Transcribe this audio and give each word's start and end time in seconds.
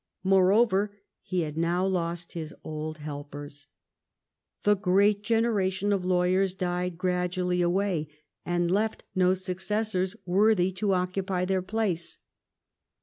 Moreover, 0.23 0.97
he 1.21 1.41
had 1.41 1.57
now 1.59 1.85
lost 1.85 2.31
his 2.31 2.55
old 2.63 2.97
helpers. 2.97 3.67
The 4.63 4.75
great 4.75 5.21
generation 5.21 5.93
of 5.93 6.03
lawyers 6.03 6.55
died 6.55 6.97
gradually 6.97 7.61
away, 7.61 8.07
and 8.43 8.71
left 8.71 9.03
no 9.13 9.35
successors 9.35 10.15
worthy 10.25 10.71
to 10.71 10.93
occupy 10.93 11.45
their 11.45 11.61
place. 11.61 12.17